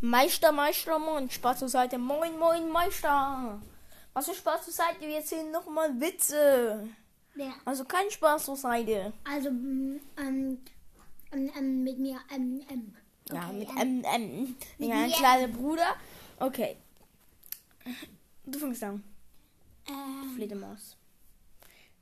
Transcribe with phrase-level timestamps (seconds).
[0.00, 3.60] Meister, Meister, moin, Spaß zur Seite, moin, moin, Meister.
[4.12, 6.88] Was für Spaß zur Seite, wir erzählen nochmal Witze.
[7.36, 7.52] Ja.
[7.64, 9.12] Also kein Spaß zur Seite.
[9.24, 10.58] Also, ähm, ähm,
[11.32, 12.94] ähm, mit mir, ähm, ähm.
[13.30, 14.56] Ja, Okay, mit ähm, M, M.
[14.78, 15.12] mit Ja, mir.
[15.12, 15.94] kleiner Bruder.
[16.38, 16.76] Okay.
[18.44, 19.04] Du fängst an.
[19.86, 20.96] ähm, Fledermaus.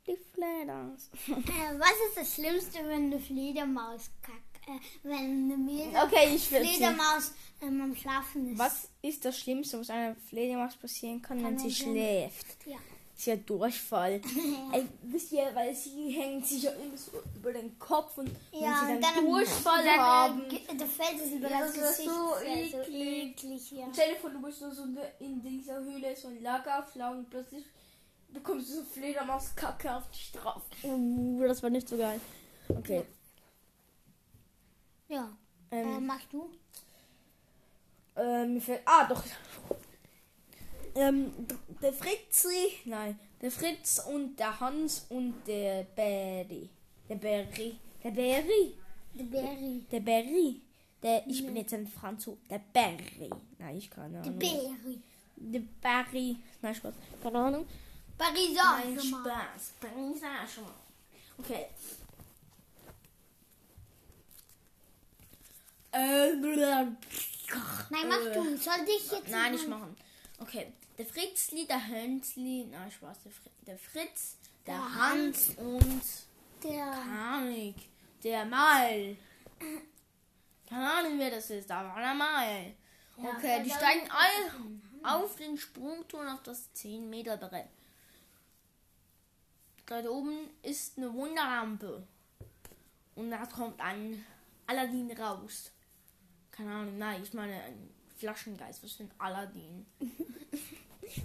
[0.06, 1.10] Die Fledermaus.
[1.28, 4.47] äh, was ist das Schlimmste, wenn eine Fledermaus kackt?
[4.68, 7.32] Äh, wenn eine Mädel Okay, ich will Fledermaus
[7.62, 8.58] ähm, am Schlafen ist.
[8.58, 11.92] Was ist das Schlimmste, was einer Fledermaus passieren kann, wenn Kann sie er sein?
[11.94, 12.66] schläft?
[12.66, 12.76] Ja.
[13.16, 14.20] Ist ja Durchfall.
[14.72, 18.84] Ey, wisst ihr, weil sie hängt sich ja immer so über den Kopf und Ja,
[18.86, 20.42] wenn sie dann, dann, Durchfall dann, äh, haben.
[20.78, 22.10] Da fällt es über Ja, das das ist Gesicht.
[22.10, 23.34] so wär so eklig.
[23.44, 23.86] eklig, ja.
[23.92, 24.84] Stell dir vor, du bist nur so
[25.18, 27.64] in dieser Höhle, so ein Lagerflau und plötzlich
[28.28, 30.62] bekommst du so Fledermauskacke auf dich drauf.
[30.84, 32.20] Uh, das war nicht so geil.
[32.68, 33.02] Okay.
[35.08, 35.36] Ja.
[35.70, 36.50] Äh, Ähm, machst du?
[38.16, 38.82] äh, mir fällt.
[38.84, 39.22] Ah, doch.
[40.94, 41.32] Ähm,
[41.80, 46.68] der Fritzi, nein, der Fritz und der Hans und der Berry.
[47.08, 47.78] Der Berry.
[48.02, 48.74] Der Berry.
[49.14, 49.84] Der Berry.
[49.92, 50.60] Der Berry.
[51.02, 52.38] Der, ich bin jetzt ein Franzose.
[52.50, 53.30] Der Berry.
[53.58, 54.38] Nein, ich keine Der Ahnung.
[54.38, 55.00] Berry.
[55.36, 56.36] Der Berry.
[56.62, 56.94] Nein, Spaß.
[57.22, 57.66] Keine Ahnung.
[58.16, 58.78] Pariser.
[58.84, 58.98] Nein.
[59.00, 59.72] Spaß.
[60.20, 60.72] Sag schon mal.
[61.38, 61.66] Okay.
[65.98, 66.36] Äh,
[67.90, 68.56] Nein, mach äh, du.
[68.56, 69.96] Soll ich jetzt Nein, nicht machen?
[70.38, 70.72] Okay.
[70.96, 73.18] Der Fritzli, der Hönsli, nein, Spaß.
[73.24, 74.36] Der, Fri der Fritz,
[74.66, 76.02] der, Der Hans und
[76.62, 76.90] Der.
[76.90, 77.76] Panik.
[78.22, 79.16] Der Mal.
[80.68, 82.74] Keine Ahnung, wer das ist, aber der Mal.
[83.16, 87.68] Okay, die der steigen alle auf den Sprungturm auf das 10 Meter Brett.
[89.86, 92.06] Dort oben ist eine Wunderlampe.
[93.14, 94.24] Und da kommt ein
[94.66, 95.72] Aladdin raus.
[96.58, 98.82] Keine Ahnung, nein, ich meine ein Flaschengeist.
[98.82, 99.86] Was für ein Aladdin?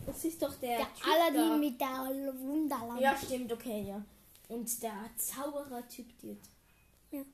[0.05, 1.57] Das ist doch der, Der Typ Aladdin da.
[1.57, 3.03] mit der Wunderlampe.
[3.03, 4.01] Ja, stimmt, okay, ja.
[4.47, 7.25] Und der Zauberer-Typ dort.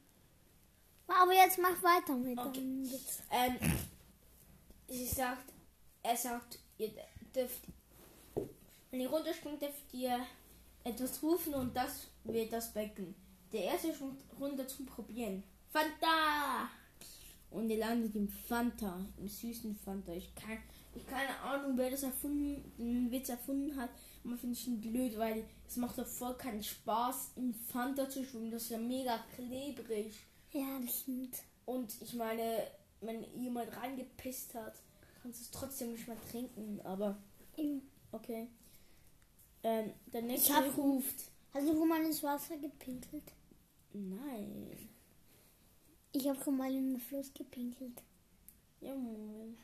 [1.07, 2.87] Aber jetzt mach weiter mit Okay.
[3.31, 3.55] Ähm,
[4.87, 5.53] sie sagt,
[6.01, 6.91] er sagt, ihr
[7.35, 7.61] dürft,
[8.89, 10.19] wenn ihr runterspringt, dürft ihr
[10.83, 13.13] etwas rufen und das wird das Becken.
[13.51, 13.93] Der erste
[14.39, 15.43] runter zum Probieren.
[15.71, 16.69] Fanta!
[17.51, 20.13] Und ihr landet im Fanta, im süßen Fanta.
[20.13, 20.59] Ich kann,
[20.93, 23.89] ich keine Ahnung, wer das erfunden, den Witz erfunden hat.
[24.23, 28.23] Aber finde ich ihn blöd, weil es macht doch voll keinen Spaß, in Fanta zu
[28.23, 28.51] schwimmen.
[28.51, 30.13] Das ist ja mega klebrig.
[30.51, 31.37] Ja, das stimmt.
[31.65, 32.67] Und ich meine,
[33.01, 34.73] wenn jemand reingepisst hat,
[35.21, 36.81] kannst du es trotzdem nicht mehr trinken.
[36.83, 37.17] Aber
[38.11, 38.47] okay.
[39.63, 41.31] Ähm, der nächste hab- ruft.
[41.53, 43.23] Hast du schon mal ins Wasser gepinkelt?
[43.93, 44.89] Nein.
[46.11, 48.01] Ich habe schon mal in den Fluss gepinkelt.
[48.81, 49.55] Jawohl.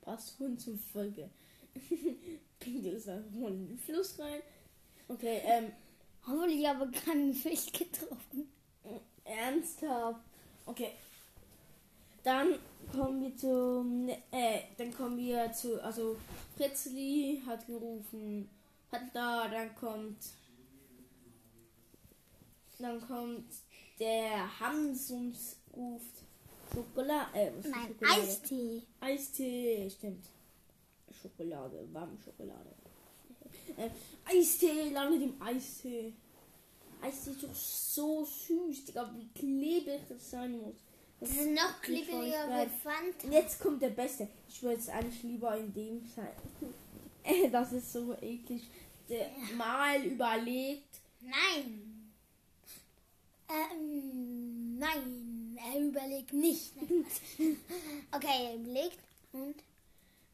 [0.00, 1.28] Passt schon zur Folge.
[2.60, 4.40] Pinkel ist einfach mal in den Fluss rein.
[5.08, 5.72] Okay, ähm,
[6.26, 8.48] Hoffentlich aber keinen Fisch getroffen.
[9.24, 10.20] ernsthaft.
[10.66, 10.92] Okay.
[12.22, 12.58] Dann
[12.90, 16.16] kommen wir zum, äh, dann kommen wir zu, also
[16.56, 18.48] Fritzli hat gerufen,
[18.90, 20.16] hat da, dann kommt,
[22.78, 23.44] dann kommt
[23.98, 25.36] der Hans und
[25.74, 26.24] ruft
[26.72, 28.20] Schokolade, äh, Nein, Schokolade?
[28.20, 28.82] Eistee.
[29.00, 30.26] Eistee, stimmt.
[31.22, 32.74] Schokolade, warme Schokolade.
[33.76, 33.90] Äh,
[34.24, 36.12] Eistee, landet im Eistee.
[37.00, 40.76] Eistee ist doch so süß, Digga, wie klebrig das sein muss.
[41.20, 43.28] Das ist noch klebriger wie Fanta.
[43.30, 44.28] Jetzt kommt der Beste.
[44.48, 46.28] Ich würde jetzt eigentlich lieber in dem sein.
[47.26, 48.68] Äh, das ist so eklig.
[49.08, 51.00] Der mal überlegt.
[51.22, 51.93] Nein.
[53.48, 56.72] Ähm, nein, er überlegt nicht.
[58.12, 58.98] Okay, er überlegt
[59.32, 59.56] und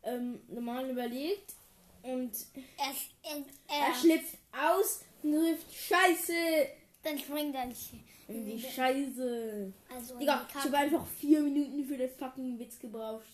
[0.02, 1.54] Ähm, normal überlegt.
[2.02, 2.32] Und
[2.78, 2.94] er,
[3.30, 3.36] er,
[3.68, 6.68] er er schlüpft aus und ruft Scheiße
[7.02, 7.92] dann springt er nicht.
[8.28, 9.72] in die Scheiße.
[9.94, 13.26] Also Digga, ich habe einfach vier Minuten für den fucking Witz gebraucht.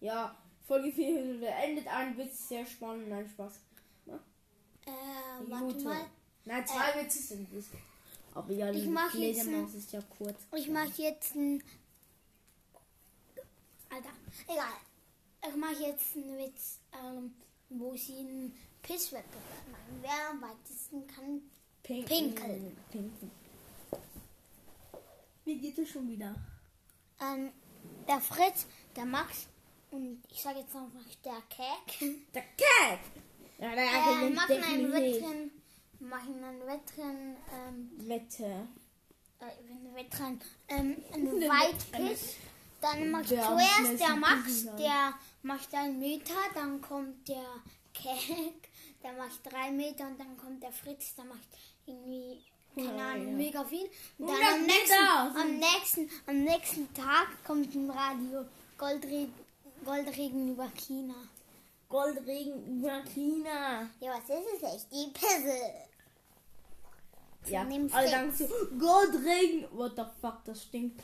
[0.00, 0.36] Ja,
[0.66, 3.60] Folge 4 beendet ein Witz, sehr spannend, nein, Spaß.
[4.84, 4.90] Äh,
[5.48, 6.06] warte mal.
[6.44, 7.70] Nein, zwei Witze sind es.
[8.34, 10.36] Aber ja, Ich mach jetzt Fledermaus ist ja kurz.
[10.56, 11.62] Ich mache jetzt ein.
[13.90, 14.08] Alter,
[14.48, 15.48] egal.
[15.48, 17.34] Ich mache jetzt einen Witz, ähm,
[17.68, 19.98] wo sie einen Pisswettbewerb machen.
[20.00, 21.42] Wer am weitesten kann.
[21.82, 22.76] Pink Pinkeln.
[22.90, 23.30] Pinkeln.
[25.44, 26.34] Wie geht es schon wieder?
[27.20, 27.50] Ähm,
[28.08, 29.46] der Fritz, der Max
[29.90, 32.16] und ich sage jetzt einfach der Kek.
[32.32, 33.00] Der Cat!
[33.58, 35.22] Ja, der Äh, gewinnt machen ein definitiv.
[35.22, 35.50] Wettrennen.
[36.02, 37.36] Machen ein Wettrennen.
[37.52, 38.44] Ähm, Wette.
[39.40, 40.40] äh, ein Wettrennen.
[40.68, 42.36] Ähm, ein Eine Whitepiss.
[42.80, 47.62] Dann macht am zuerst der Max, der macht einen Meter, dann kommt der
[47.94, 48.68] Kek,
[49.04, 51.46] der macht drei Meter und dann kommt der Fritz, der macht
[51.86, 52.42] irgendwie,
[52.74, 53.88] keine Ahnung, mega viel.
[54.18, 58.44] Und 100 dann am nächsten, am nächsten, am nächsten Tag kommt ein Radio
[58.76, 59.32] Goldregen,
[59.84, 61.14] Goldregen über China.
[61.88, 63.88] Goldregen über China.
[64.00, 64.92] Ja, was ist es echt?
[64.92, 65.60] Die Pisse.
[67.46, 68.46] Ja, alle sagen so,
[68.78, 69.66] Goldregen.
[69.72, 71.00] What the fuck, das stinkt.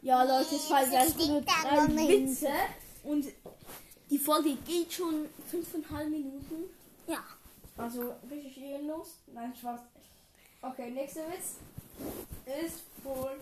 [0.00, 2.42] Ja, Leute, es war jetzt nur nicht.
[2.42, 2.48] Witze.
[3.04, 3.26] Und
[4.10, 6.70] die Folge geht schon fünfeinhalb Minuten.
[7.06, 7.22] Ja.
[7.76, 9.18] Also, richtig ehrenlos.
[9.32, 9.80] Nein, Spaß.
[10.62, 11.56] Okay, nächster Witz
[12.64, 13.36] ist wohl.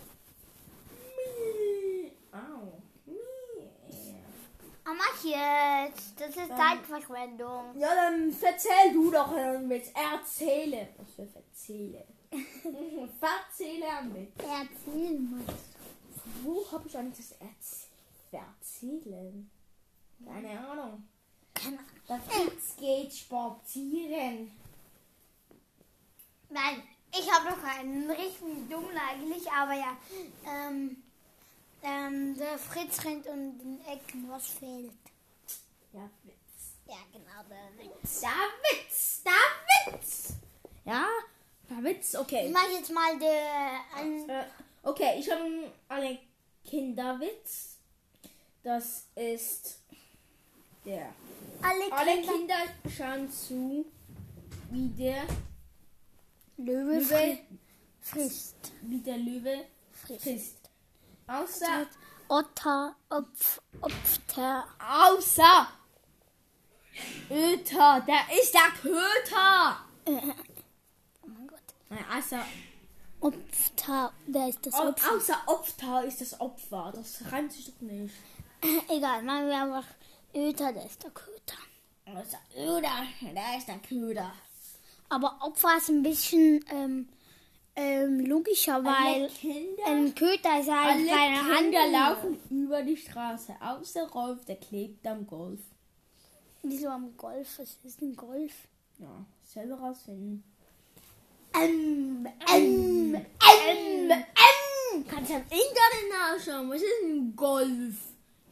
[1.17, 2.13] Mi.
[2.33, 2.81] Au.
[3.07, 3.17] Mi.
[4.85, 6.21] Aber mach jetzt.
[6.21, 7.79] Das ist Zeitverschwendung.
[7.79, 9.91] Ja, dann erzähl du doch einen Witz.
[9.95, 10.89] Erzähle.
[10.97, 12.05] Was für erzähle?
[13.19, 14.33] Verzähle Witz.
[14.39, 15.45] Erzähl mal.
[16.43, 17.89] Wo habe ich eigentlich das Erz
[18.33, 19.51] Erzählen?
[20.25, 21.09] Keine Ahnung.
[21.55, 21.89] Keine Ahnung.
[22.09, 24.51] Der Fritz geht spazieren.
[26.49, 26.83] Nein,
[27.13, 29.97] ich habe noch einen richtig dummen eigentlich, aber ja.
[30.47, 31.03] Ähm,
[31.83, 34.93] ähm, der Fritz rennt um den Ecken, was fehlt.
[35.93, 36.75] Ja, Witz.
[36.87, 38.21] Ja, genau, der Witz.
[38.21, 38.31] Der
[38.63, 39.23] Witz.
[39.25, 40.33] Der Witz.
[40.85, 41.07] Ja,
[41.69, 42.15] der Witz.
[42.15, 42.49] Ich Okay.
[42.51, 43.81] mache jetzt mal der.
[44.39, 44.45] Äh,
[44.83, 46.19] okay, ich habe einen
[46.65, 47.77] Kinderwitz.
[48.63, 49.81] Das ist
[50.85, 51.13] der.
[51.63, 52.33] alle Alle Kinder.
[52.33, 53.87] Kinder schauen zu,
[54.71, 55.25] wie der
[56.57, 57.39] Löwe Löwe, fri
[58.01, 58.73] frisst.
[58.83, 60.23] wie der Löwe Frisst.
[60.23, 60.71] frisst.
[61.27, 61.87] Außer,
[62.29, 64.67] Otter, Opf, Opfer.
[64.79, 65.69] außer
[67.31, 69.77] Öter, der ist der Köter.
[70.07, 71.59] Oh mein Gott.
[71.89, 72.45] Nein, außer,
[73.21, 75.13] Opfer, der ist das Opfer.
[75.15, 76.93] außer Opfer ist das Opfer.
[76.95, 78.15] Das reimt sich doch nicht.
[78.89, 79.85] Egal, machen wir einfach
[80.35, 81.57] Öter, der ist der Köter.
[82.07, 84.33] Außer Öder, der ist der Köder.
[85.09, 87.09] Aber Opfer ist ein bisschen ähm,
[87.77, 91.93] ähm, logischer, weil Kinder, ein Köter ist ja alle ein kleiner Kinder Hand.
[91.93, 93.55] laufen über die Straße.
[93.61, 95.61] Außer Rolf, der klebt am Golf.
[96.63, 97.59] Wieso am Golf?
[97.59, 98.53] Was ist ein Golf?
[98.99, 100.45] Ja, selber rausfinden.
[101.55, 105.05] Ähm, Ähm, ähm, ähm.
[105.09, 106.71] Kannst du im Internet nachschauen.
[106.71, 107.95] Was ist ein Golf?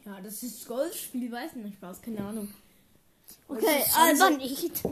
[0.05, 2.51] Ja, das ist Golfspiel, weiß nicht Spaß, keine Ahnung.
[3.47, 4.29] Okay, also.
[4.29, 4.83] nicht.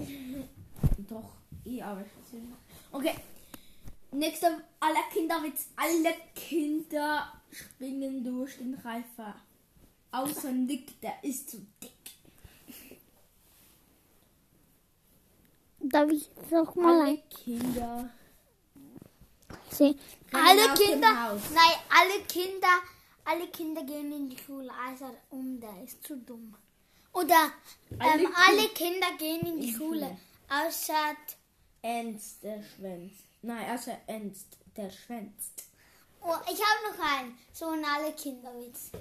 [1.10, 1.32] Doch,
[1.66, 2.54] eh, aber ich weiß nicht.
[2.92, 3.16] Okay.
[4.12, 5.68] Nächster aller Kinderwitz.
[5.76, 9.36] Alle Kinder springen durch den Reifer.
[10.12, 11.92] Außer Nick, der ist zu dick.
[15.90, 18.10] Darf ich noch mal Alle Kinder.
[20.34, 22.68] Alle Kinder, nein, alle Kinder,
[23.26, 26.56] alle Kinder gehen in die Schule, also um, der ist zu dumm.
[27.14, 27.52] Oder
[28.00, 30.18] Alle ähm, Ki- alle Kinder gehen in die In Schule, Schule.
[30.68, 31.16] außer
[31.82, 33.24] Ernst, der schwänzt.
[33.42, 35.64] Nein, also Ernst, der schwänzt.
[36.22, 38.92] oh, ich habe noch einen, so ein alle Kinderwitz.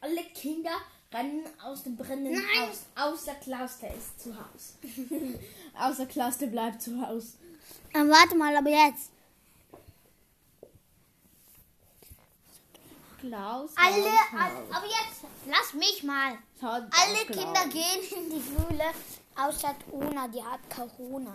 [0.00, 0.76] Alle Kinder
[1.16, 2.68] rennen aus dem brennenden Nein.
[2.68, 2.84] Haus.
[2.94, 4.74] Außer Klaus, der ist zu Hause.
[5.78, 7.34] Außer Klaus, der bleibt zu Hause.
[7.94, 9.10] Ähm, warte mal, aber jetzt.
[13.20, 13.70] Klaus.
[13.76, 16.38] Alle, Haus, aber jetzt, lass mich mal.
[16.60, 17.72] Schaut Alle Kinder Klaus.
[17.72, 18.84] gehen in die Schule,
[19.36, 21.34] außer Una, die hat Corona.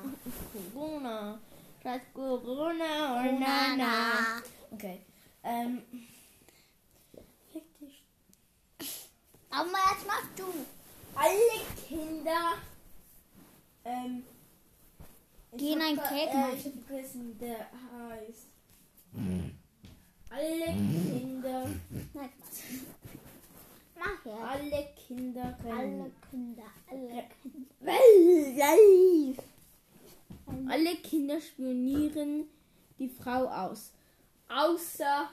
[0.73, 1.39] Corona.
[1.83, 2.35] Das Corona.
[2.35, 3.39] Oh, Corona.
[3.39, 4.41] na, na.
[4.71, 5.01] Okay.
[5.43, 5.81] Ähm.
[7.51, 8.03] Fick dich.
[9.61, 10.45] Aber jetzt machst du.
[11.13, 12.53] Alle Kinder.
[13.85, 14.23] Ähm.
[15.55, 16.55] Gehen ein Cake äh.
[16.55, 18.47] Ich hab vergessen, der heißt.
[20.31, 21.67] Alle Kinder.
[22.13, 22.63] Nein, Spaß.
[23.99, 24.41] Mach jetzt.
[24.41, 26.11] Alle Kinder Alle rennen.
[26.31, 27.67] Kinder, alle Kinder.
[30.69, 32.47] Alle Kinder spionieren
[32.97, 33.91] die Frau aus.
[34.49, 35.29] Außer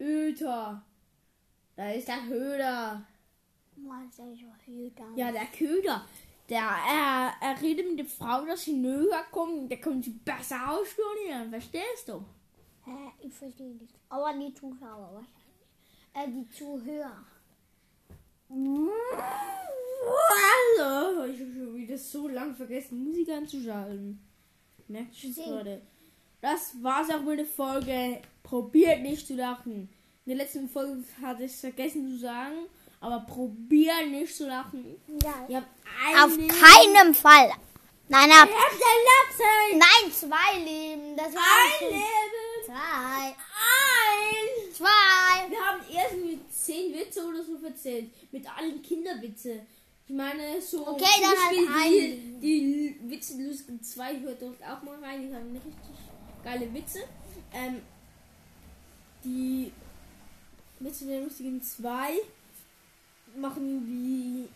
[0.00, 0.82] Öter.
[1.76, 3.04] Da ist der Höder.
[5.16, 6.06] Ja, der Köder.
[6.48, 9.70] Der, er, er redet mit der Frau, dass sie näher kommt.
[9.70, 11.50] Der kommt sie besser ausspionieren.
[11.50, 12.24] Verstehst du?
[12.84, 13.94] Hä, ich verstehe nicht.
[14.08, 15.38] Aber die Zuschauer wahrscheinlich.
[16.14, 17.24] Äh, die Zuhörer.
[20.78, 21.24] Hallo.
[21.24, 24.18] Ich habe schon wieder so lange vergessen, Musik anzuschalten.
[24.88, 25.34] Merkt Sing.
[25.34, 25.82] gerade?
[26.40, 28.22] Das war's auch mit der Folge.
[28.42, 29.90] Probiert nicht zu lachen.
[30.24, 32.56] In der letzten Folge hatte ich es vergessen zu sagen,
[33.00, 35.00] aber probiert nicht zu lachen.
[35.48, 35.58] Ja.
[36.24, 37.52] Auf ein keinen Fall.
[38.08, 38.48] Nein, ab.
[38.48, 39.78] Ein.
[39.78, 41.16] Nein, zwei Leben.
[41.16, 42.64] Das war Ein Leben.
[42.64, 43.26] Zwei.
[43.28, 44.74] Ein.
[44.74, 45.50] Zwei.
[45.50, 48.10] Wir haben erst mit zehn Witze oder so erzählt.
[48.32, 49.60] Mit allen Kinderwitze.
[50.06, 50.86] Ich meine, so.
[50.88, 52.40] Okay, dann halt einen.
[52.40, 55.28] die, die Witze Lustigen 2 hört dort auch mal rein.
[55.28, 55.74] Die haben richtig
[56.42, 57.00] geile Witze.
[57.52, 57.82] Ähm,
[59.22, 59.70] die
[60.80, 62.12] Witze der Lustigen 2
[63.36, 64.48] machen wie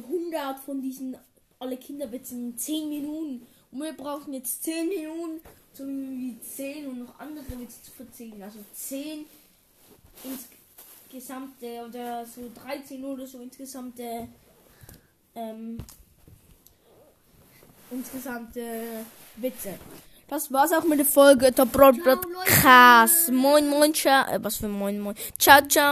[0.00, 1.16] 100 von diesen
[1.58, 3.46] alle Kinderwitze in 10 Minuten.
[3.72, 5.40] Und wir brauchen jetzt 10 Minuten,
[5.72, 8.42] so wie 10 und noch andere Witze zu verzählen.
[8.42, 9.26] Also 10
[10.24, 14.28] insgesamte oder so 13 oder so insgesamte
[15.34, 15.78] ähm,
[17.90, 19.04] insgesamte
[19.36, 19.74] Witze.
[20.28, 21.66] Das war's auch mit der Folge der.
[21.66, 23.30] Podcast.
[23.30, 24.26] Moin, moin, ciao.
[24.28, 25.14] Äh, was für moin, moin.
[25.38, 25.84] Ciao, ciao.